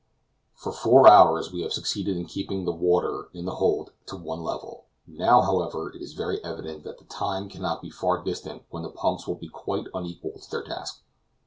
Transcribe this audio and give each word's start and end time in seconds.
For 0.55 0.71
four 0.71 1.07
hours 1.07 1.51
we 1.51 1.61
have 1.61 1.73
succeeded 1.73 2.17
in 2.17 2.25
keeping 2.25 2.65
the 2.65 2.71
water 2.71 3.29
in 3.33 3.45
the 3.45 3.57
hold 3.57 3.91
to 4.07 4.15
one 4.15 4.41
level; 4.41 4.85
now, 5.05 5.43
however, 5.43 5.91
it 5.93 6.01
is 6.01 6.13
very 6.13 6.43
evident 6.43 6.83
that 6.85 6.97
the 6.97 7.05
time 7.05 7.47
cannot 7.49 7.83
be 7.83 7.91
far 7.91 8.23
distant 8.23 8.63
when 8.71 8.81
the 8.81 8.89
pumps 8.89 9.27
will 9.27 9.35
be 9.35 9.47
quite 9.47 9.85
unequal 9.93 10.39
to 10.39 10.49
their 10.49 10.63
task. 10.63 11.03